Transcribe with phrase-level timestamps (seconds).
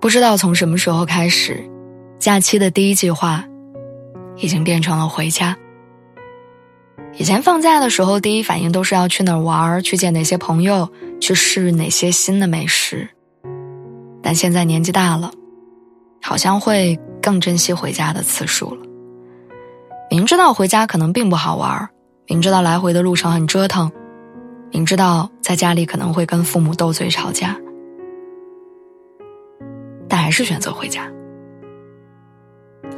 [0.00, 1.62] 不知道从什么时候开始，
[2.18, 3.44] 假期的第一计划
[4.36, 5.56] 已经变成了回家。
[7.18, 10.88] 以前放假的时候，第一反应都是要去哪儿玩，去见哪些朋友，
[11.20, 13.08] 去试哪些新的美食。
[14.22, 15.30] 但现在年纪大了，
[16.22, 18.80] 好像会更珍惜回家的次数了。
[20.10, 21.90] 明知道回家可能并不好玩，
[22.26, 23.92] 明知道来回的路程很折腾，
[24.70, 27.54] 明知道在家里可能会跟父母斗嘴吵架。
[30.20, 31.10] 还是选择回家，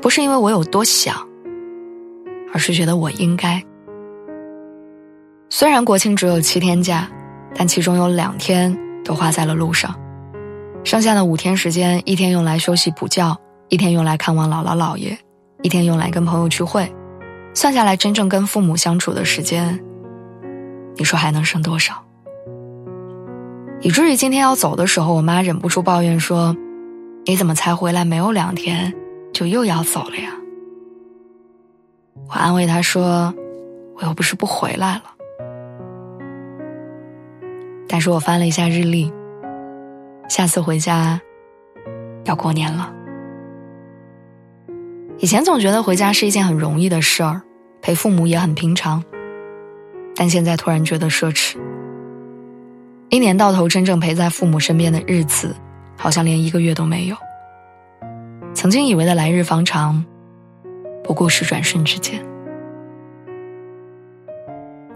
[0.00, 1.14] 不是因为我有多想，
[2.52, 3.62] 而是觉得我应该。
[5.50, 7.08] 虽然国庆只有七天假，
[7.54, 9.94] 但其中有两天都花在了路上，
[10.82, 13.36] 剩下的五天时间，一天用来休息补觉，
[13.68, 15.18] 一天用来看望姥姥姥爷，
[15.62, 16.90] 一天用来跟朋友聚会，
[17.52, 19.78] 算下来真正跟父母相处的时间，
[20.96, 22.02] 你说还能剩多少？
[23.80, 26.56] 以至于今天要走的时候，我妈忍不住抱怨说。
[27.30, 28.92] 你怎么才回来没有两天，
[29.32, 30.32] 就又要走了呀？
[32.28, 33.32] 我安慰他说
[33.94, 35.04] ：“我又不是不回来了。”
[37.86, 39.12] 但是我翻了一下日历，
[40.28, 41.20] 下次回家
[42.24, 42.92] 要过年了。
[45.18, 47.42] 以前总觉得回家是一件很容易的事儿，
[47.80, 49.04] 陪父母也很平常，
[50.16, 51.56] 但现在突然觉得奢侈。
[53.08, 55.54] 一年到头真正陪在父母身边的日子。
[56.00, 57.16] 好像连一个月都没有。
[58.54, 60.02] 曾经以为的来日方长，
[61.04, 62.24] 不过是转瞬之间。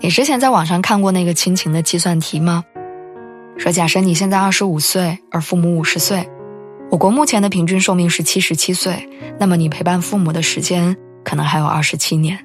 [0.00, 2.64] 你之前在网上看过那个亲情的计算题吗？
[3.56, 6.28] 说假设你现在二十五岁，而父母五十岁，
[6.90, 12.38] 我国目前的平均寿命是七十七岁，那么你陪伴父母的时间可能还有二十七年。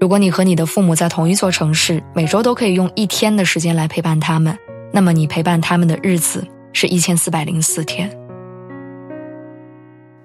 [0.00, 4.56] 如果你和你的父母在同一座城市，每周都可以用一天的时间来陪伴他们，
[4.92, 6.46] 那么你陪伴他们的日子。
[6.72, 8.10] 是一千四百零四天。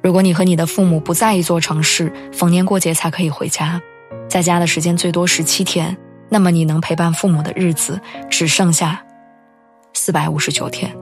[0.02, 3.82] 如果你和你的父母不在一座城市，逢年过节才可以回家，
[4.28, 5.96] 在家的时间最多十七天，
[6.28, 9.02] 那么你能陪伴父母的日子只剩下
[9.94, 10.94] 四百五十九天。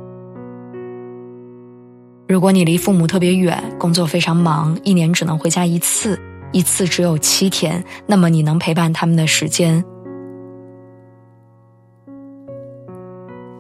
[2.28, 6.18] 如果你离父母特别远，工作非常忙，一年只能回家一次，
[6.52, 9.84] 一次只有七天，那么你能陪伴他们的时间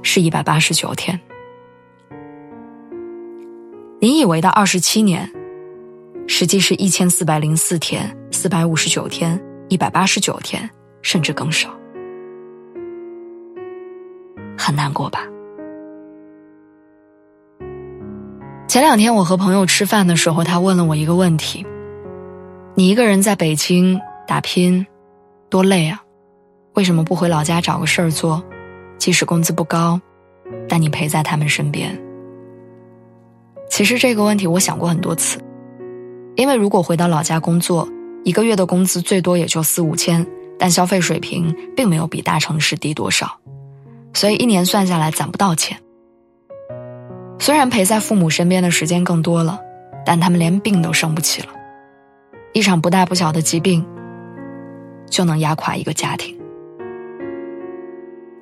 [0.03, 1.19] 是一百八十九天。
[4.03, 5.31] 你以为的二十七年，
[6.25, 9.39] 实际是一千四百零四天、四百五十九天、
[9.69, 10.67] 一百八十九天，
[11.03, 11.69] 甚至更少。
[14.57, 15.19] 很难过吧？
[18.67, 21.63] 前两天我和朋友吃饭的时候，他问了我一个问题
[22.73, 24.83] ：“你一个人在北京打拼，
[25.47, 26.01] 多累啊？
[26.73, 28.44] 为什么不回老家找个事儿做？
[28.97, 30.01] 即使工资不高，
[30.68, 31.95] 但你陪在他们身边。”
[33.81, 35.40] 其实这个问题我想过很多次，
[36.36, 37.90] 因为如果回到老家工作，
[38.24, 40.24] 一个月的工资最多也就四五千，
[40.59, 43.40] 但消费水平并没有比大城市低多少，
[44.14, 45.75] 所以一年算下来攒不到钱。
[47.40, 49.59] 虽然陪在父母身边的时间更多了，
[50.06, 51.48] 但他们连病都生不起了，
[52.53, 53.84] 一场不大不小的疾病
[55.09, 56.38] 就能压垮一个家庭。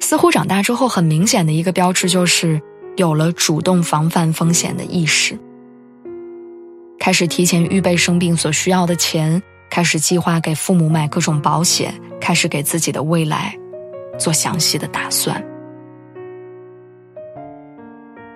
[0.01, 2.61] 似乎长大之后，很明显的一个标志就是。
[2.95, 5.37] 有了主动防范风险的意识，
[6.99, 13.57] 开始提前预备生病所需要的钱，开始计划给父母买各种保险，开始给自己的未来
[14.17, 15.41] 做详细的打算。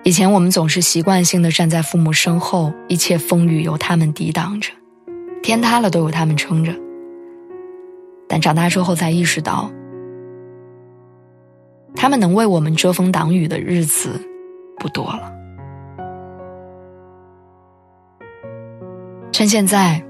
[0.02, 4.70] 以前我们总是习惯性的站在父母身后，一切风雨由他们抵挡着，
[5.42, 6.74] 天塌了都有他们撑着。
[8.28, 9.70] 但长大之后才意识到，
[11.94, 14.20] 他们能为我们遮风挡雨的日子。
[14.84, 15.32] 不多了。
[19.32, 20.04] 趁现在，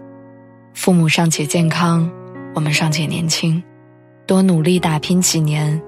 [0.74, 2.10] 父母尚且健康，
[2.56, 3.62] 我们尚且年轻，
[4.26, 5.80] 多努力打拼几年，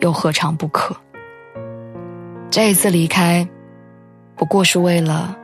[0.00, 0.94] 又何尝不可？
[2.50, 3.48] 这一次离开，
[4.36, 5.34] 不过是为了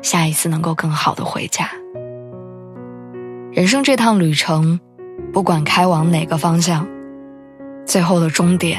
[0.00, 1.68] 下一次能够更好的回家。
[3.50, 4.78] 人生这趟旅程，
[5.32, 6.86] 不管开往哪个方向，
[7.84, 8.78] 最后的终点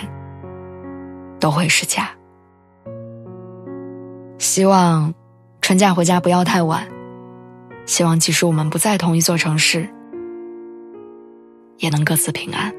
[1.41, 2.09] 都会是家。
[4.53, 5.11] 希望
[5.63, 6.87] 春假回家不要太晚。
[7.87, 9.89] 希望即使我们不在同一座城市，
[11.79, 12.71] 也能各自平安。